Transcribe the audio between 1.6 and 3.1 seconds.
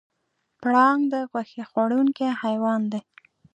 خوړونکی حیوان دی.